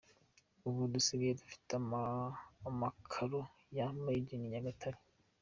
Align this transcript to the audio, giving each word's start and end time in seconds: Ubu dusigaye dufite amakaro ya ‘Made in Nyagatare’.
Ubu 0.67 0.81
dusigaye 0.93 1.33
dufite 1.41 1.71
amakaro 2.69 3.39
ya 3.77 3.85
‘Made 4.03 4.31
in 4.35 4.43
Nyagatare’. 4.51 4.99